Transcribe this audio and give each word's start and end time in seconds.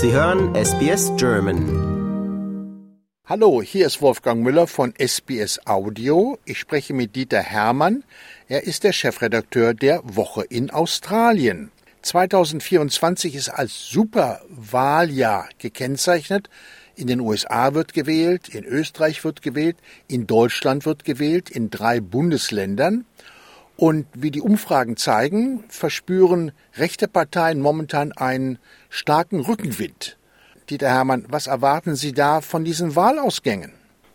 Sie 0.00 0.12
hören 0.12 0.54
SBS 0.54 1.10
German. 1.16 2.94
Hallo, 3.24 3.60
hier 3.62 3.84
ist 3.84 4.00
Wolfgang 4.00 4.44
Müller 4.44 4.68
von 4.68 4.94
SBS 4.96 5.66
Audio. 5.66 6.38
Ich 6.44 6.60
spreche 6.60 6.94
mit 6.94 7.16
Dieter 7.16 7.40
Hermann. 7.40 8.04
Er 8.46 8.62
ist 8.62 8.84
der 8.84 8.92
Chefredakteur 8.92 9.74
der 9.74 10.00
Woche 10.04 10.44
in 10.44 10.70
Australien. 10.70 11.72
2024 12.02 13.34
ist 13.34 13.48
als 13.48 13.88
Superwahljahr 13.88 15.48
gekennzeichnet. 15.58 16.48
In 16.94 17.08
den 17.08 17.18
USA 17.18 17.74
wird 17.74 17.92
gewählt, 17.92 18.48
in 18.54 18.64
Österreich 18.64 19.24
wird 19.24 19.42
gewählt, 19.42 19.78
in 20.06 20.28
Deutschland 20.28 20.86
wird 20.86 21.02
gewählt, 21.02 21.50
in 21.50 21.70
drei 21.70 21.98
Bundesländern. 21.98 23.04
Und 23.80 24.06
wie 24.12 24.32
die 24.32 24.40
Umfragen 24.40 24.96
zeigen, 24.96 25.62
verspüren 25.68 26.50
rechte 26.74 27.06
Parteien 27.06 27.60
momentan 27.60 28.10
einen 28.10 28.58
starken 28.90 29.38
Rückenwind. 29.38 30.18
Dieter 30.68 30.88
Hermann, 30.88 31.26
was 31.28 31.46
erwarten 31.46 31.94
Sie 31.94 32.12
da 32.12 32.40
von 32.40 32.64
diesen 32.64 32.96
Wahlausgängen? 32.96 33.70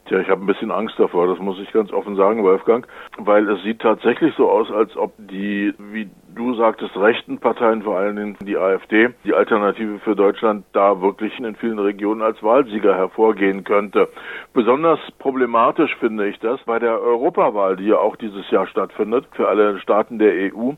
Tja, 0.06 0.20
ich 0.20 0.28
habe 0.28 0.42
ein 0.42 0.48
bisschen 0.48 0.70
Angst 0.70 1.00
davor, 1.00 1.28
das 1.28 1.40
muss 1.40 1.58
ich 1.62 1.72
ganz 1.72 1.94
offen 1.94 2.18
sagen, 2.18 2.44
Wolfgang, 2.44 2.86
weil 3.18 3.48
es 3.50 3.64
sieht 3.64 3.80
tatsächlich 3.80 4.36
so 4.36 4.50
aus, 4.50 4.70
als 4.70 4.98
ob 4.98 5.14
die, 5.18 5.74
wie 5.78 6.10
du 6.36 6.56
sagtest, 6.56 6.98
rechten 6.98 7.38
Parteien, 7.38 7.84
vor 7.84 7.98
allen 7.98 8.18
Dingen 8.18 8.38
die 8.42 8.58
AfD, 8.58 9.10
die 9.24 9.34
Alternative 9.34 10.00
für 10.00 10.14
Deutschland, 10.14 10.66
da 10.74 11.00
wirklich 11.02 11.40
in 11.40 11.56
vielen 11.56 11.80
Regionen 11.80 12.22
als 12.22 12.44
Wahlsieger 12.44 12.94
hervorgehen 12.96 13.64
könnte. 13.64 14.10
Besonders 14.54 15.00
problematisch 15.20 15.96
finde 15.96 16.28
ich 16.28 16.38
das 16.40 16.62
bei 16.64 16.80
der 16.80 17.00
Europawahl, 17.00 17.78
die 17.78 17.86
ja 17.86 17.98
auch 17.98 18.18
dieses 18.18 18.50
Jahr 18.52 18.68
stattfindet, 18.68 19.26
für 19.32 19.48
alle 19.48 19.80
Staaten 19.80 20.20
der 20.20 20.54
EU. 20.54 20.72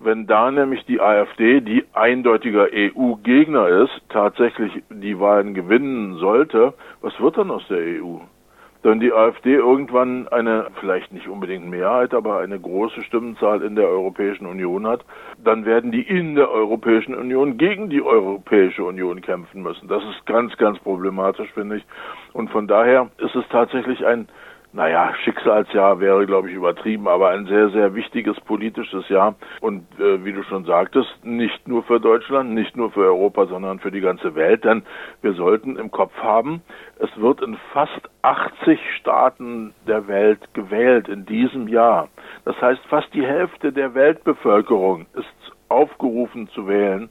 Wenn 0.00 0.26
da 0.26 0.50
nämlich 0.50 0.84
die 0.84 1.00
AfD, 1.00 1.62
die 1.62 1.86
eindeutiger 1.94 2.68
EU-Gegner 2.70 3.68
ist, 3.68 4.02
tatsächlich 4.10 4.82
die 4.90 5.18
Wahlen 5.18 5.54
gewinnen 5.54 6.16
sollte, 6.16 6.74
was 7.00 7.18
wird 7.18 7.38
dann 7.38 7.50
aus 7.50 7.66
der 7.68 7.78
EU? 7.78 8.18
Wenn 8.86 9.00
die 9.00 9.12
AfD 9.12 9.54
irgendwann 9.54 10.28
eine, 10.28 10.68
vielleicht 10.78 11.12
nicht 11.12 11.26
unbedingt 11.26 11.68
Mehrheit, 11.68 12.14
aber 12.14 12.38
eine 12.38 12.58
große 12.58 13.02
Stimmenzahl 13.02 13.62
in 13.62 13.74
der 13.74 13.88
Europäischen 13.88 14.46
Union 14.46 14.86
hat, 14.86 15.04
dann 15.42 15.64
werden 15.64 15.90
die 15.90 16.02
in 16.02 16.36
der 16.36 16.48
Europäischen 16.50 17.12
Union 17.12 17.58
gegen 17.58 17.90
die 17.90 18.00
Europäische 18.00 18.84
Union 18.84 19.22
kämpfen 19.22 19.62
müssen. 19.62 19.88
Das 19.88 20.04
ist 20.04 20.24
ganz, 20.26 20.56
ganz 20.56 20.78
problematisch, 20.78 21.50
finde 21.52 21.78
ich. 21.78 21.84
Und 22.32 22.50
von 22.50 22.68
daher 22.68 23.10
ist 23.18 23.34
es 23.34 23.44
tatsächlich 23.48 24.06
ein 24.06 24.28
naja, 24.76 25.14
Schicksalsjahr 25.24 26.00
wäre, 26.00 26.26
glaube 26.26 26.50
ich, 26.50 26.54
übertrieben, 26.54 27.08
aber 27.08 27.30
ein 27.30 27.46
sehr, 27.46 27.70
sehr 27.70 27.94
wichtiges 27.94 28.38
politisches 28.42 29.08
Jahr. 29.08 29.34
Und 29.62 29.86
äh, 29.98 30.22
wie 30.22 30.34
du 30.34 30.42
schon 30.42 30.66
sagtest, 30.66 31.08
nicht 31.24 31.66
nur 31.66 31.82
für 31.82 31.98
Deutschland, 31.98 32.50
nicht 32.50 32.76
nur 32.76 32.90
für 32.90 33.06
Europa, 33.06 33.46
sondern 33.46 33.78
für 33.78 33.90
die 33.90 34.02
ganze 34.02 34.34
Welt. 34.34 34.64
Denn 34.64 34.82
wir 35.22 35.32
sollten 35.32 35.76
im 35.76 35.90
Kopf 35.90 36.12
haben, 36.18 36.60
es 36.98 37.08
wird 37.16 37.40
in 37.40 37.56
fast 37.72 38.02
80 38.20 38.78
Staaten 39.00 39.72
der 39.86 40.06
Welt 40.08 40.40
gewählt 40.52 41.08
in 41.08 41.24
diesem 41.24 41.68
Jahr. 41.68 42.08
Das 42.44 42.60
heißt, 42.60 42.82
fast 42.90 43.12
die 43.14 43.24
Hälfte 43.24 43.72
der 43.72 43.94
Weltbevölkerung 43.94 45.06
ist 45.14 45.54
aufgerufen 45.70 46.48
zu 46.50 46.68
wählen. 46.68 47.08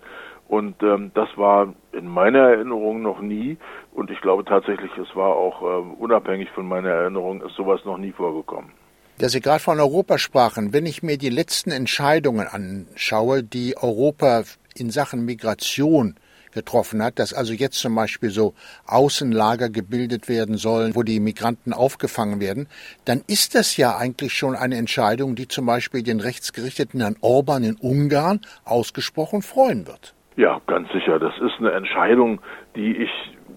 Und 0.48 0.82
ähm, 0.84 1.12
das 1.16 1.30
war 1.38 1.74
in 1.92 2.08
meiner 2.08 2.50
Erinnerung 2.50 3.02
noch 3.02 3.20
nie. 3.20 3.58
Und 3.94 4.12
ich 4.12 4.22
glaube 4.22 4.46
tatsächlich, 4.46 4.92
es 4.98 5.16
war 5.16 5.36
auch 5.36 5.62
äh, 5.62 5.66
unabhängig 6.00 6.50
von 6.52 6.68
meiner 6.68 6.90
Erinnerung, 6.90 7.42
ist 7.42 7.56
sowas 7.56 7.82
noch 7.86 7.98
nie 7.98 8.12
vorgekommen. 8.12 8.72
Da 9.18 9.30
Sie 9.30 9.40
gerade 9.40 9.62
von 9.62 9.80
Europa 9.80 10.18
sprachen, 10.18 10.74
wenn 10.74 10.86
ich 10.86 11.02
mir 11.02 11.18
die 11.18 11.30
letzten 11.30 11.72
Entscheidungen 11.72 12.48
anschaue, 12.48 13.44
die 13.44 13.78
Europa 13.78 14.44
in 14.76 14.90
Sachen 14.90 15.24
Migration 15.24 16.16
getroffen 16.52 17.04
hat, 17.04 17.20
dass 17.20 17.34
also 17.34 17.54
jetzt 17.54 17.78
zum 17.78 17.94
Beispiel 17.94 18.32
so 18.32 18.56
Außenlager 18.88 19.70
gebildet 19.70 20.28
werden 20.28 20.58
sollen, 20.58 20.96
wo 20.96 21.04
die 21.04 21.20
Migranten 21.20 21.72
aufgefangen 21.72 22.40
werden, 22.40 22.68
dann 23.06 23.24
ist 23.28 23.56
das 23.56 23.78
ja 23.78 23.96
eigentlich 23.96 24.34
schon 24.34 24.56
eine 24.56 24.78
Entscheidung, 24.78 25.36
die 25.36 25.48
zum 25.48 25.66
Beispiel 25.66 26.02
den 26.02 26.20
rechtsgerichteten 26.20 27.02
Herrn 27.02 27.18
Orban 27.22 27.64
in 27.64 27.76
Ungarn 27.76 28.42
ausgesprochen 28.64 29.44
freuen 29.44 29.86
wird. 29.86 30.16
Ja, 30.36 30.60
ganz 30.68 30.92
sicher. 30.92 31.18
Das 31.18 31.38
ist 31.40 31.60
eine 31.60 31.72
Entscheidung, 31.72 32.42
die 32.76 32.98
ich 32.98 33.12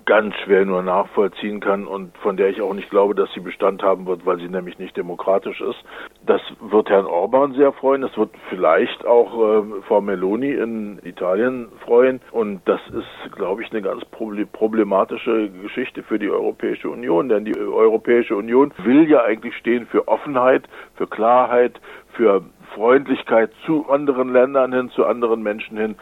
ganz 0.09 0.35
schwer 0.37 0.65
nur 0.65 0.83
nachvollziehen 0.83 1.61
kann 1.61 1.87
und 1.87 2.17
von 2.19 2.39
der 2.39 2.49
ich 2.49 2.63
auch 2.63 2.73
nicht 2.73 2.89
glaube, 2.89 3.15
dass 3.15 3.31
sie 3.35 3.41
Bestand 3.41 3.83
haben 3.83 4.07
wird, 4.07 4.25
weil 4.25 4.39
sie 4.39 4.49
nämlich 4.49 4.79
nicht 4.79 4.97
demokratisch 4.97 5.61
ist. 5.61 5.77
Das 6.25 6.41
wird 6.61 6.89
Herrn 6.89 7.05
Orban 7.05 7.53
sehr 7.53 7.73
freuen. 7.73 8.01
Das 8.01 8.17
wird 8.17 8.31
vielleicht 8.49 9.05
auch 9.05 9.35
äh, 9.35 9.83
Frau 9.87 10.01
Meloni 10.01 10.53
in 10.53 10.99
Italien 11.05 11.69
freuen. 11.85 12.23
Und 12.31 12.63
das 12.65 12.81
ist, 12.89 13.37
glaube 13.37 13.63
ich, 13.63 13.71
eine 13.71 13.83
ganz 13.83 14.03
problematische 14.07 15.51
Geschichte 15.51 16.03
für 16.03 16.19
die 16.19 16.31
Europäische 16.31 16.89
Union. 16.89 17.29
Denn 17.29 17.45
die 17.45 17.59
Europäische 17.59 18.35
Union 18.35 18.73
will 18.79 19.11
ja 19.11 19.25
eigentlich 19.25 19.55
stehen 19.57 19.87
für 19.87 20.09
Offenheit, 20.09 20.69
für 20.95 21.07
Klarheit, 21.07 21.79
für 22.15 22.45
Freundlichkeit 22.75 23.51
zu 23.67 23.89
anderen 23.89 24.33
Ländern 24.33 24.73
hin, 24.73 24.91
zu 24.91 25.05
anderen 25.05 25.43
Menschen 25.43 25.77
hin. 25.77 25.97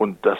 Und 0.00 0.16
das 0.24 0.38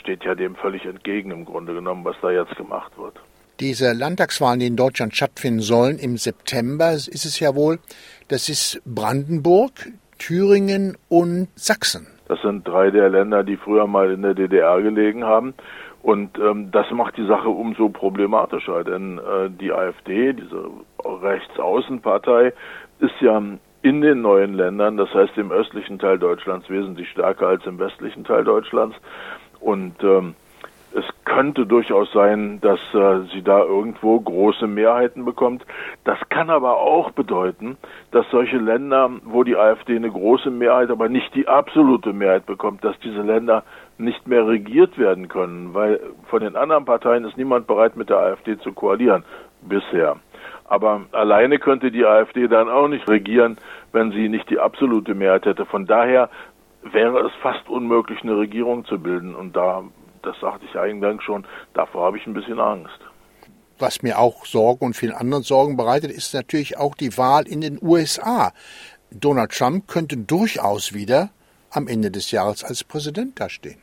steht 0.00 0.24
ja 0.24 0.34
dem 0.34 0.56
völlig 0.56 0.84
entgegen 0.84 1.30
im 1.30 1.44
Grunde 1.44 1.72
genommen, 1.72 2.04
was 2.04 2.16
da 2.20 2.32
jetzt 2.32 2.56
gemacht 2.56 2.90
wird. 2.98 3.14
Diese 3.60 3.92
Landtagswahlen, 3.92 4.58
die 4.58 4.66
in 4.66 4.74
Deutschland 4.74 5.14
stattfinden 5.14 5.60
sollen 5.60 6.00
im 6.00 6.16
September, 6.16 6.90
ist 6.90 7.24
es 7.24 7.38
ja 7.38 7.54
wohl, 7.54 7.78
das 8.26 8.48
ist 8.48 8.82
Brandenburg, 8.84 9.70
Thüringen 10.18 10.98
und 11.08 11.46
Sachsen. 11.54 12.08
Das 12.26 12.42
sind 12.42 12.66
drei 12.66 12.90
der 12.90 13.08
Länder, 13.08 13.44
die 13.44 13.56
früher 13.56 13.86
mal 13.86 14.10
in 14.10 14.22
der 14.22 14.34
DDR 14.34 14.82
gelegen 14.82 15.22
haben. 15.22 15.54
Und 16.02 16.36
ähm, 16.40 16.72
das 16.72 16.90
macht 16.90 17.18
die 17.18 17.26
Sache 17.28 17.50
umso 17.50 17.88
problematischer, 17.88 18.82
denn 18.82 19.18
äh, 19.18 19.48
die 19.48 19.70
AfD, 19.70 20.32
diese 20.32 20.70
Rechtsaußenpartei, 21.04 22.52
ist 22.98 23.20
ja 23.20 23.40
in 23.82 24.00
den 24.00 24.20
neuen 24.20 24.54
Ländern, 24.54 24.96
das 24.96 25.12
heißt 25.14 25.36
im 25.38 25.50
östlichen 25.50 25.98
Teil 25.98 26.18
Deutschlands 26.18 26.68
wesentlich 26.68 27.08
stärker 27.10 27.48
als 27.48 27.64
im 27.66 27.78
westlichen 27.78 28.24
Teil 28.24 28.44
Deutschlands. 28.44 28.96
Und 29.60 29.94
ähm, 30.02 30.34
es 30.92 31.04
könnte 31.24 31.66
durchaus 31.66 32.10
sein, 32.12 32.60
dass 32.60 32.80
äh, 32.92 33.20
sie 33.32 33.42
da 33.42 33.60
irgendwo 33.60 34.18
große 34.18 34.66
Mehrheiten 34.66 35.24
bekommt. 35.24 35.64
Das 36.04 36.18
kann 36.28 36.50
aber 36.50 36.78
auch 36.78 37.12
bedeuten, 37.12 37.76
dass 38.10 38.26
solche 38.30 38.58
Länder, 38.58 39.10
wo 39.24 39.44
die 39.44 39.56
AfD 39.56 39.96
eine 39.96 40.10
große 40.10 40.50
Mehrheit, 40.50 40.90
aber 40.90 41.08
nicht 41.08 41.34
die 41.34 41.46
absolute 41.46 42.12
Mehrheit 42.12 42.46
bekommt, 42.46 42.84
dass 42.84 42.98
diese 43.00 43.22
Länder 43.22 43.62
nicht 43.98 44.26
mehr 44.26 44.46
regiert 44.46 44.98
werden 44.98 45.28
können, 45.28 45.74
weil 45.74 46.00
von 46.28 46.40
den 46.40 46.56
anderen 46.56 46.84
Parteien 46.84 47.24
ist 47.24 47.36
niemand 47.36 47.66
bereit, 47.66 47.96
mit 47.96 48.10
der 48.10 48.18
AfD 48.18 48.58
zu 48.58 48.72
koalieren 48.72 49.24
bisher. 49.62 50.16
Aber 50.70 51.02
alleine 51.10 51.58
könnte 51.58 51.90
die 51.90 52.06
AfD 52.06 52.46
dann 52.46 52.68
auch 52.68 52.86
nicht 52.86 53.08
regieren, 53.08 53.58
wenn 53.90 54.12
sie 54.12 54.28
nicht 54.28 54.48
die 54.50 54.60
absolute 54.60 55.16
Mehrheit 55.16 55.44
hätte. 55.44 55.66
Von 55.66 55.84
daher 55.84 56.30
wäre 56.82 57.26
es 57.26 57.32
fast 57.42 57.68
unmöglich, 57.68 58.22
eine 58.22 58.38
Regierung 58.38 58.84
zu 58.84 59.00
bilden. 59.00 59.34
Und 59.34 59.56
da, 59.56 59.82
das 60.22 60.38
sagte 60.40 60.66
ich 60.70 60.78
eingangs 60.78 61.24
schon, 61.24 61.44
davor 61.74 62.06
habe 62.06 62.18
ich 62.18 62.26
ein 62.26 62.34
bisschen 62.34 62.60
Angst. 62.60 63.00
Was 63.80 64.02
mir 64.02 64.20
auch 64.20 64.46
Sorgen 64.46 64.86
und 64.86 64.94
vielen 64.94 65.12
anderen 65.12 65.42
Sorgen 65.42 65.76
bereitet, 65.76 66.12
ist 66.12 66.34
natürlich 66.34 66.78
auch 66.78 66.94
die 66.94 67.18
Wahl 67.18 67.48
in 67.48 67.62
den 67.62 67.80
USA. 67.82 68.52
Donald 69.10 69.50
Trump 69.50 69.88
könnte 69.88 70.18
durchaus 70.18 70.94
wieder 70.94 71.30
am 71.70 71.88
Ende 71.88 72.12
des 72.12 72.30
Jahres 72.30 72.62
als 72.62 72.84
Präsident 72.84 73.40
dastehen. 73.40 73.82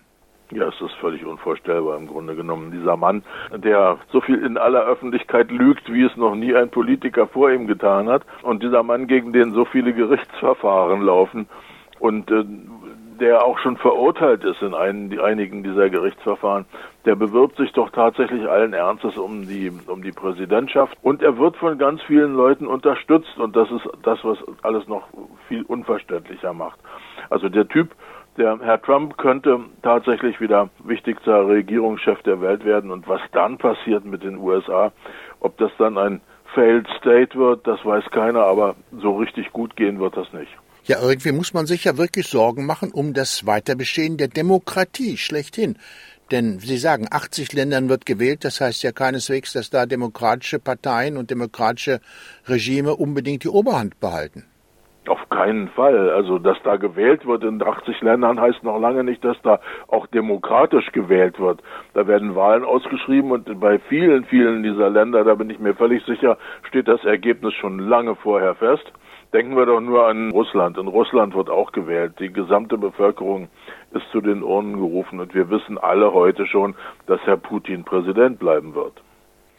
Ja, 0.51 0.69
es 0.69 0.79
ist 0.79 0.93
völlig 1.01 1.25
unvorstellbar 1.25 1.97
im 1.97 2.07
Grunde 2.07 2.33
genommen. 2.35 2.71
Dieser 2.71 2.95
Mann, 2.95 3.23
der 3.53 3.97
so 4.11 4.21
viel 4.21 4.45
in 4.45 4.57
aller 4.57 4.85
Öffentlichkeit 4.85 5.51
lügt, 5.51 5.91
wie 5.91 6.03
es 6.03 6.15
noch 6.15 6.35
nie 6.35 6.55
ein 6.55 6.69
Politiker 6.69 7.27
vor 7.27 7.51
ihm 7.51 7.67
getan 7.67 8.07
hat. 8.07 8.23
Und 8.43 8.63
dieser 8.63 8.81
Mann, 8.81 9.07
gegen 9.07 9.33
den 9.33 9.51
so 9.51 9.65
viele 9.65 9.93
Gerichtsverfahren 9.93 11.01
laufen 11.01 11.49
und 11.99 12.31
äh, 12.31 12.45
der 13.19 13.43
auch 13.43 13.57
schon 13.59 13.77
verurteilt 13.77 14.43
ist 14.43 14.61
in 14.61 14.73
einen, 14.73 15.19
einigen 15.19 15.63
dieser 15.63 15.89
Gerichtsverfahren, 15.89 16.65
der 17.05 17.15
bewirbt 17.15 17.57
sich 17.57 17.71
doch 17.73 17.89
tatsächlich 17.89 18.47
allen 18.47 18.73
Ernstes 18.73 19.17
um 19.17 19.47
die, 19.47 19.71
um 19.87 20.01
die 20.03 20.11
Präsidentschaft 20.11 20.95
und 21.01 21.23
er 21.23 21.37
wird 21.37 21.57
von 21.57 21.77
ganz 21.77 22.01
vielen 22.03 22.35
Leuten 22.35 22.67
unterstützt 22.67 23.37
und 23.37 23.55
das 23.55 23.69
ist 23.71 23.89
das, 24.03 24.19
was 24.23 24.37
alles 24.61 24.87
noch 24.87 25.07
viel 25.47 25.63
unverständlicher 25.63 26.53
macht. 26.53 26.79
Also 27.29 27.49
der 27.49 27.67
Typ 27.67 27.89
der 28.37 28.59
Herr 28.61 28.81
Trump 28.81 29.17
könnte 29.17 29.59
tatsächlich 29.83 30.39
wieder 30.39 30.69
wichtigster 30.83 31.47
Regierungschef 31.47 32.21
der 32.23 32.41
Welt 32.41 32.65
werden. 32.65 32.91
Und 32.91 33.07
was 33.07 33.21
dann 33.31 33.57
passiert 33.57 34.05
mit 34.05 34.23
den 34.23 34.37
USA, 34.37 34.91
ob 35.39 35.57
das 35.57 35.71
dann 35.77 35.97
ein 35.97 36.21
Failed 36.53 36.87
State 36.99 37.37
wird, 37.37 37.67
das 37.67 37.83
weiß 37.83 38.05
keiner, 38.11 38.45
aber 38.45 38.75
so 39.01 39.17
richtig 39.17 39.51
gut 39.51 39.75
gehen 39.75 39.99
wird 39.99 40.15
das 40.15 40.31
nicht. 40.33 40.51
Ja, 40.85 41.01
irgendwie 41.01 41.33
muss 41.33 41.53
man 41.53 41.65
sich 41.65 41.83
ja 41.83 41.97
wirklich 41.97 42.27
Sorgen 42.27 42.65
machen 42.65 42.91
um 42.91 43.13
das 43.13 43.45
Weiterbestehen 43.45 44.17
der 44.17 44.29
Demokratie 44.29 45.17
schlechthin. 45.17 45.77
Denn 46.31 46.59
Sie 46.59 46.77
sagen, 46.77 47.07
80 47.09 47.53
Ländern 47.53 47.89
wird 47.89 48.05
gewählt, 48.05 48.43
das 48.43 48.59
heißt 48.59 48.83
ja 48.83 48.91
keineswegs, 48.91 49.53
dass 49.53 49.69
da 49.69 49.85
demokratische 49.85 50.59
Parteien 50.59 51.17
und 51.17 51.29
demokratische 51.29 51.99
Regime 52.47 52.95
unbedingt 52.95 53.43
die 53.43 53.49
Oberhand 53.49 53.99
behalten. 53.99 54.45
Auf 55.07 55.29
keinen 55.29 55.69
Fall. 55.69 56.09
Also, 56.09 56.37
dass 56.37 56.57
da 56.63 56.75
gewählt 56.75 57.25
wird 57.25 57.43
in 57.43 57.61
80 57.61 58.01
Ländern 58.01 58.39
heißt 58.39 58.63
noch 58.63 58.79
lange 58.79 59.03
nicht, 59.03 59.23
dass 59.23 59.41
da 59.41 59.59
auch 59.87 60.07
demokratisch 60.07 60.91
gewählt 60.91 61.39
wird. 61.39 61.61
Da 61.93 62.07
werden 62.07 62.35
Wahlen 62.35 62.63
ausgeschrieben 62.63 63.31
und 63.31 63.59
bei 63.59 63.79
vielen, 63.79 64.25
vielen 64.25 64.63
dieser 64.63 64.89
Länder, 64.89 65.23
da 65.23 65.35
bin 65.35 65.49
ich 65.49 65.59
mir 65.59 65.75
völlig 65.75 66.03
sicher, 66.05 66.37
steht 66.63 66.87
das 66.87 67.03
Ergebnis 67.05 67.53
schon 67.53 67.79
lange 67.79 68.15
vorher 68.15 68.55
fest. 68.55 68.91
Denken 69.33 69.57
wir 69.57 69.65
doch 69.65 69.81
nur 69.81 70.07
an 70.07 70.31
Russland. 70.31 70.77
In 70.77 70.87
Russland 70.87 71.35
wird 71.35 71.49
auch 71.49 71.71
gewählt. 71.73 72.13
Die 72.19 72.31
gesamte 72.31 72.77
Bevölkerung 72.77 73.49
ist 73.91 74.09
zu 74.11 74.21
den 74.21 74.41
Urnen 74.41 74.77
gerufen 74.77 75.19
und 75.19 75.33
wir 75.35 75.49
wissen 75.49 75.77
alle 75.77 76.13
heute 76.13 76.45
schon, 76.47 76.75
dass 77.07 77.19
Herr 77.25 77.37
Putin 77.37 77.83
Präsident 77.83 78.39
bleiben 78.39 78.73
wird. 78.73 78.93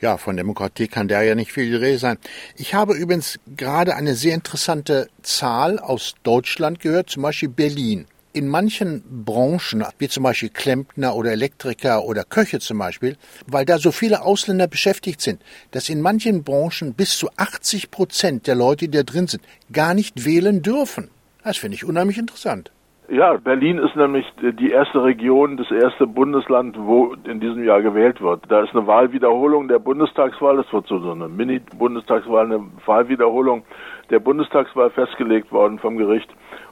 Ja, 0.00 0.16
von 0.16 0.36
Demokratie 0.36 0.86
kann 0.86 1.08
der 1.08 1.22
ja 1.22 1.34
nicht 1.34 1.52
viel 1.52 1.70
die 1.70 1.74
Rede 1.74 1.98
sein. 1.98 2.18
Ich 2.56 2.74
habe 2.74 2.94
übrigens 2.94 3.40
gerade 3.56 3.96
eine 3.96 4.14
sehr 4.14 4.34
interessante 4.34 5.08
Zahl 5.22 5.80
aus 5.80 6.14
Deutschland 6.22 6.78
gehört, 6.78 7.10
zum 7.10 7.24
Beispiel 7.24 7.48
Berlin. 7.48 8.06
In 8.32 8.46
manchen 8.46 9.02
Branchen, 9.24 9.84
wie 9.98 10.08
zum 10.08 10.22
Beispiel 10.22 10.50
Klempner 10.50 11.16
oder 11.16 11.32
Elektriker 11.32 12.04
oder 12.04 12.22
Köche 12.22 12.60
zum 12.60 12.78
Beispiel, 12.78 13.16
weil 13.46 13.64
da 13.64 13.78
so 13.78 13.90
viele 13.90 14.22
Ausländer 14.22 14.68
beschäftigt 14.68 15.20
sind, 15.20 15.42
dass 15.72 15.88
in 15.88 16.00
manchen 16.00 16.44
Branchen 16.44 16.94
bis 16.94 17.18
zu 17.18 17.30
80 17.36 17.90
Prozent 17.90 18.46
der 18.46 18.54
Leute, 18.54 18.86
die 18.86 18.96
da 18.98 19.02
drin 19.02 19.26
sind, 19.26 19.42
gar 19.72 19.94
nicht 19.94 20.24
wählen 20.24 20.62
dürfen. 20.62 21.10
Das 21.42 21.56
finde 21.56 21.74
ich 21.74 21.84
unheimlich 21.84 22.18
interessant. 22.18 22.70
Ja, 23.10 23.38
Berlin 23.38 23.78
ist 23.78 23.96
nämlich 23.96 24.26
die 24.42 24.70
erste 24.70 25.02
Region, 25.02 25.56
das 25.56 25.70
erste 25.70 26.06
Bundesland, 26.06 26.76
wo 26.78 27.14
in 27.24 27.40
diesem 27.40 27.64
Jahr 27.64 27.80
gewählt 27.80 28.20
wird. 28.20 28.42
Da 28.48 28.60
ist 28.60 28.74
eine 28.76 28.86
Wahlwiederholung 28.86 29.66
der 29.66 29.78
Bundestagswahl, 29.78 30.58
das 30.58 30.70
wird 30.74 30.86
so 30.88 30.96
eine 31.10 31.26
Mini-Bundestagswahl, 31.26 32.44
eine 32.44 32.66
Wahlwiederholung 32.84 33.62
der 34.10 34.18
Bundestagswahl 34.18 34.90
festgelegt 34.90 35.50
worden 35.52 35.78
vom 35.78 35.96
Gericht. 35.96 36.28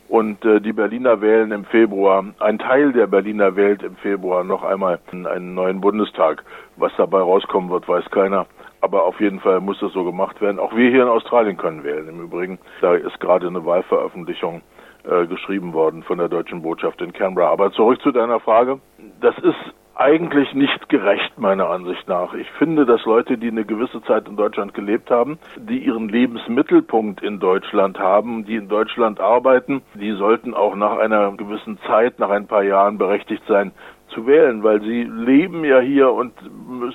Und 0.08 0.44
äh, 0.44 0.60
die 0.60 0.74
Berliner 0.74 1.22
wählen 1.22 1.52
im 1.52 1.64
Februar, 1.64 2.22
ein 2.38 2.58
Teil 2.58 2.92
der 2.92 3.06
Berliner 3.06 3.56
wählt 3.56 3.82
im 3.82 3.96
Februar 3.96 4.44
noch 4.44 4.62
einmal 4.62 5.00
einen 5.10 5.54
neuen 5.54 5.80
Bundestag. 5.80 6.44
Was 6.76 6.92
dabei 6.98 7.20
rauskommen 7.20 7.70
wird, 7.70 7.88
weiß 7.88 8.10
keiner. 8.10 8.46
Aber 8.82 9.04
auf 9.04 9.18
jeden 9.22 9.40
Fall 9.40 9.60
muss 9.60 9.80
das 9.80 9.94
so 9.94 10.04
gemacht 10.04 10.38
werden. 10.42 10.58
Auch 10.58 10.76
wir 10.76 10.90
hier 10.90 11.04
in 11.04 11.08
Australien 11.08 11.56
können 11.56 11.82
wählen. 11.82 12.10
Im 12.10 12.20
Übrigen, 12.20 12.58
da 12.82 12.94
ist 12.94 13.18
gerade 13.20 13.46
eine 13.46 13.64
Wahlveröffentlichung 13.64 14.60
äh, 15.08 15.26
geschrieben 15.26 15.72
worden 15.72 16.02
von 16.02 16.18
der 16.18 16.28
deutschen 16.28 16.62
Botschaft 16.62 17.00
in 17.00 17.12
Canberra. 17.12 17.50
Aber 17.50 17.72
zurück 17.72 18.00
zu 18.02 18.12
deiner 18.12 18.40
Frage. 18.40 18.80
Das 19.20 19.36
ist 19.38 19.74
eigentlich 19.96 20.52
nicht 20.52 20.90
gerecht, 20.90 21.38
meiner 21.38 21.70
Ansicht 21.70 22.06
nach. 22.06 22.34
Ich 22.34 22.50
finde, 22.58 22.84
dass 22.84 23.04
Leute, 23.06 23.38
die 23.38 23.48
eine 23.48 23.64
gewisse 23.64 24.02
Zeit 24.02 24.28
in 24.28 24.36
Deutschland 24.36 24.74
gelebt 24.74 25.10
haben, 25.10 25.38
die 25.56 25.78
ihren 25.78 26.10
Lebensmittelpunkt 26.10 27.22
in 27.22 27.40
Deutschland 27.40 27.98
haben, 27.98 28.44
die 28.44 28.56
in 28.56 28.68
Deutschland 28.68 29.20
arbeiten, 29.20 29.80
die 29.94 30.12
sollten 30.12 30.52
auch 30.52 30.76
nach 30.76 30.98
einer 30.98 31.32
gewissen 31.32 31.78
Zeit, 31.86 32.18
nach 32.18 32.28
ein 32.28 32.46
paar 32.46 32.62
Jahren 32.62 32.98
berechtigt 32.98 33.42
sein, 33.48 33.72
zu 34.08 34.26
wählen, 34.26 34.62
weil 34.62 34.82
sie 34.82 35.02
leben 35.04 35.64
ja 35.64 35.80
hier 35.80 36.12
und 36.12 36.32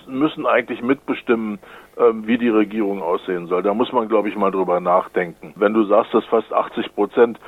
müssen 0.07 0.45
eigentlich 0.45 0.81
mitbestimmen, 0.81 1.59
ähm, 1.97 2.25
wie 2.27 2.37
die 2.37 2.49
Regierung 2.49 3.01
aussehen 3.01 3.47
soll. 3.47 3.63
Da 3.63 3.73
muss 3.73 3.91
man, 3.91 4.07
glaube 4.07 4.29
ich, 4.29 4.35
mal 4.35 4.51
drüber 4.51 4.79
nachdenken. 4.79 5.53
Wenn 5.55 5.73
du 5.73 5.83
sagst, 5.85 6.13
dass 6.13 6.23
fast 6.25 6.53
80 6.53 6.95
Prozent 6.95 7.39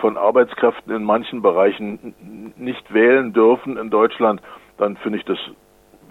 von 0.00 0.16
Arbeitskräften 0.16 0.94
in 0.94 1.04
manchen 1.04 1.42
Bereichen 1.42 2.14
nicht 2.56 2.92
wählen 2.92 3.32
dürfen 3.32 3.76
in 3.76 3.90
Deutschland, 3.90 4.40
dann 4.78 4.96
finde 4.96 5.18
ich 5.18 5.24
das 5.24 5.38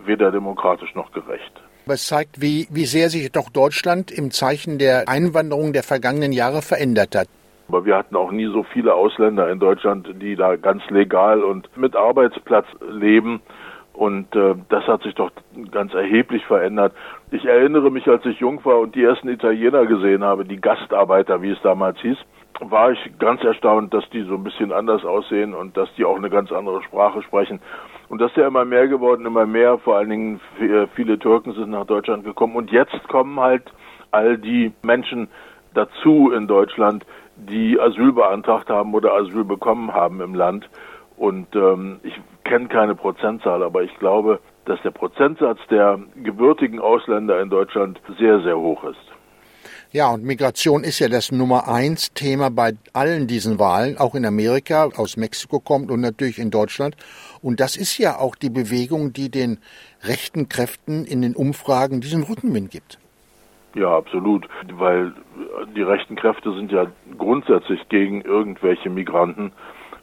weder 0.05 0.31
demokratisch 0.31 0.93
noch 0.95 1.11
gerecht. 1.11 1.51
Aber 1.85 1.95
es 1.95 2.07
zeigt, 2.07 2.41
wie, 2.41 2.67
wie 2.69 2.85
sehr 2.85 3.09
sich 3.09 3.31
doch 3.31 3.49
Deutschland 3.49 4.11
im 4.11 4.31
Zeichen 4.31 4.77
der 4.77 5.09
Einwanderung 5.09 5.73
der 5.73 5.83
vergangenen 5.83 6.31
Jahre 6.31 6.61
verändert 6.61 7.15
hat. 7.15 7.27
Aber 7.67 7.85
wir 7.85 7.97
hatten 7.97 8.15
auch 8.15 8.31
nie 8.31 8.45
so 8.45 8.63
viele 8.63 8.93
Ausländer 8.93 9.49
in 9.49 9.59
Deutschland, 9.59 10.07
die 10.21 10.35
da 10.35 10.55
ganz 10.55 10.83
legal 10.89 11.43
und 11.43 11.75
mit 11.75 11.95
Arbeitsplatz 11.95 12.67
leben. 12.89 13.41
Und 13.93 14.35
äh, 14.35 14.55
das 14.69 14.85
hat 14.85 15.03
sich 15.03 15.13
doch 15.13 15.31
ganz 15.71 15.93
erheblich 15.93 16.45
verändert. 16.45 16.93
Ich 17.31 17.45
erinnere 17.45 17.91
mich, 17.91 18.07
als 18.07 18.25
ich 18.25 18.39
jung 18.39 18.63
war 18.65 18.79
und 18.79 18.95
die 18.95 19.03
ersten 19.03 19.27
Italiener 19.27 19.85
gesehen 19.85 20.23
habe, 20.23 20.45
die 20.45 20.59
Gastarbeiter, 20.59 21.41
wie 21.41 21.51
es 21.51 21.61
damals 21.61 21.99
hieß, 21.99 22.17
war 22.59 22.91
ich 22.91 22.99
ganz 23.19 23.43
erstaunt, 23.43 23.93
dass 23.93 24.07
die 24.11 24.23
so 24.23 24.35
ein 24.35 24.43
bisschen 24.43 24.71
anders 24.71 25.03
aussehen 25.03 25.53
und 25.53 25.75
dass 25.75 25.89
die 25.95 26.05
auch 26.05 26.17
eine 26.17 26.29
ganz 26.29 26.51
andere 26.51 26.81
Sprache 26.83 27.21
sprechen. 27.23 27.59
Und 28.09 28.21
das 28.21 28.31
ist 28.31 28.37
ja 28.37 28.47
immer 28.47 28.65
mehr 28.65 28.87
geworden, 28.87 29.25
immer 29.25 29.45
mehr, 29.45 29.77
vor 29.79 29.97
allen 29.97 30.09
Dingen 30.09 30.39
viele 30.95 31.19
Türken 31.19 31.53
sind 31.53 31.71
nach 31.71 31.85
Deutschland 31.85 32.23
gekommen. 32.23 32.55
Und 32.55 32.71
jetzt 32.71 33.07
kommen 33.07 33.39
halt 33.39 33.63
all 34.11 34.37
die 34.37 34.71
Menschen 34.83 35.29
dazu 35.73 36.31
in 36.31 36.47
Deutschland, 36.47 37.05
die 37.35 37.79
Asyl 37.79 38.13
beantragt 38.13 38.69
haben 38.69 38.93
oder 38.93 39.13
Asyl 39.13 39.43
bekommen 39.43 39.93
haben 39.93 40.21
im 40.21 40.35
Land. 40.35 40.69
Und 41.17 41.55
ähm, 41.55 41.99
ich 42.03 42.19
kenne 42.43 42.67
keine 42.67 42.95
Prozentzahl, 42.95 43.63
aber 43.63 43.83
ich 43.83 43.97
glaube, 43.99 44.39
dass 44.65 44.81
der 44.81 44.91
Prozentsatz 44.91 45.59
der 45.69 45.99
gebürtigen 46.15 46.79
Ausländer 46.79 47.41
in 47.41 47.49
Deutschland 47.49 47.99
sehr, 48.19 48.41
sehr 48.41 48.57
hoch 48.57 48.83
ist. 48.83 49.12
Ja, 49.93 50.11
und 50.11 50.23
Migration 50.23 50.83
ist 50.83 50.97
ja 50.97 51.07
das 51.07 51.31
Nummer 51.31 51.67
eins 51.67 52.15
Thema 52.15 52.49
bei 52.49 52.71
allen 52.93 53.27
diesen 53.27 53.59
Wahlen, 53.59 53.95
auch 53.99 54.15
in 54.15 54.25
Amerika, 54.25 54.89
aus 54.97 55.17
Mexiko 55.17 55.59
kommt 55.59 55.91
und 55.91 56.01
natürlich 56.01 56.39
in 56.39 56.49
Deutschland. 56.49 56.97
Und 57.43 57.59
das 57.59 57.77
ist 57.77 57.99
ja 57.99 58.17
auch 58.17 58.35
die 58.35 58.49
Bewegung, 58.49 59.13
die 59.13 59.29
den 59.29 59.59
rechten 60.01 60.49
Kräften 60.49 61.05
in 61.05 61.21
den 61.21 61.35
Umfragen 61.35 62.01
diesen 62.01 62.23
Rückenwind 62.23 62.71
gibt. 62.71 62.97
Ja, 63.75 63.95
absolut, 63.95 64.49
weil 64.79 65.13
die 65.75 65.83
rechten 65.83 66.15
Kräfte 66.15 66.55
sind 66.55 66.71
ja 66.71 66.87
grundsätzlich 67.19 67.87
gegen 67.89 68.21
irgendwelche 68.21 68.89
Migranten 68.89 69.51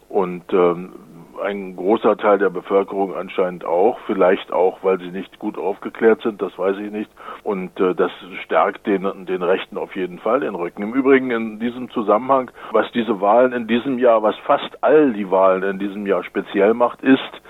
und 0.09 0.45
ähm, 0.53 0.93
ein 1.41 1.77
großer 1.77 2.17
Teil 2.17 2.39
der 2.39 2.51
Bevölkerung 2.51 3.15
anscheinend 3.15 3.65
auch, 3.65 3.99
vielleicht 4.07 4.53
auch, 4.53 4.79
weil 4.83 4.99
sie 4.99 5.11
nicht 5.11 5.39
gut 5.39 5.59
aufgeklärt 5.59 6.23
sind, 6.23 6.41
das 6.41 6.57
weiß 6.59 6.77
ich 6.79 6.91
nicht. 6.91 7.11
Und 7.43 7.79
äh, 7.81 7.95
das 7.95 8.11
stärkt 8.45 8.87
den, 8.87 9.27
den 9.27 9.43
Rechten 9.43 9.79
auf 9.79 9.97
jeden 9.97 10.19
Fall 10.19 10.41
den 10.41 10.55
Rücken. 10.55 10.83
Im 10.83 10.95
Übrigen 10.95 11.31
in 11.31 11.59
diesem 11.61 11.91
Zusammenhang, 11.91 12.51
was 12.73 12.91
diese 12.93 13.21
Wahlen 13.21 13.53
in 13.53 13.67
diesem 13.67 13.99
Jahr, 13.99 14.23
was 14.23 14.37
fast 14.47 14.83
all 14.83 15.13
die 15.13 15.31
Wahlen 15.31 15.63
in 15.63 15.79
diesem 15.79 16.07
Jahr 16.07 16.25
speziell 16.25 16.75
macht, 16.75 17.03
ist, 17.03 17.43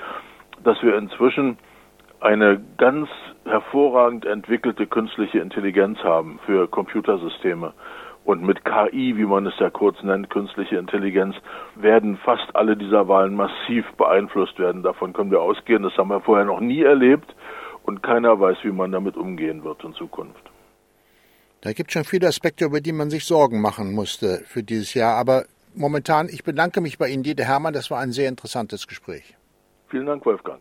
dass 0.62 0.82
wir 0.82 0.96
inzwischen 0.96 1.58
eine 2.20 2.60
ganz 2.76 3.08
hervorragend 3.44 4.26
entwickelte 4.26 4.86
künstliche 4.86 5.38
Intelligenz 5.38 5.98
haben 6.04 6.38
für 6.44 6.68
Computersysteme. 6.68 7.72
Und 8.30 8.44
mit 8.44 8.64
KI, 8.64 9.16
wie 9.16 9.24
man 9.24 9.44
es 9.44 9.54
ja 9.58 9.70
kurz 9.70 10.00
nennt, 10.04 10.30
künstliche 10.30 10.76
Intelligenz, 10.76 11.34
werden 11.74 12.16
fast 12.16 12.54
alle 12.54 12.76
dieser 12.76 13.08
Wahlen 13.08 13.34
massiv 13.34 13.84
beeinflusst 13.98 14.56
werden. 14.56 14.84
Davon 14.84 15.12
können 15.12 15.32
wir 15.32 15.40
ausgehen. 15.40 15.82
Das 15.82 15.96
haben 15.96 16.10
wir 16.10 16.20
vorher 16.20 16.44
noch 16.44 16.60
nie 16.60 16.80
erlebt. 16.80 17.34
Und 17.82 18.04
keiner 18.04 18.38
weiß, 18.38 18.58
wie 18.62 18.70
man 18.70 18.92
damit 18.92 19.16
umgehen 19.16 19.64
wird 19.64 19.82
in 19.82 19.94
Zukunft. 19.94 20.48
Da 21.62 21.72
gibt 21.72 21.90
es 21.90 21.94
schon 21.94 22.04
viele 22.04 22.28
Aspekte, 22.28 22.66
über 22.66 22.80
die 22.80 22.92
man 22.92 23.10
sich 23.10 23.24
Sorgen 23.24 23.60
machen 23.60 23.92
musste 23.92 24.42
für 24.46 24.62
dieses 24.62 24.94
Jahr. 24.94 25.16
Aber 25.16 25.46
momentan, 25.74 26.28
ich 26.28 26.44
bedanke 26.44 26.80
mich 26.80 26.98
bei 26.98 27.08
Ihnen, 27.08 27.24
Dieter 27.24 27.46
Hermann. 27.46 27.72
Das 27.72 27.90
war 27.90 27.98
ein 27.98 28.12
sehr 28.12 28.28
interessantes 28.28 28.86
Gespräch. 28.86 29.34
Vielen 29.88 30.06
Dank, 30.06 30.24
Wolfgang. 30.24 30.60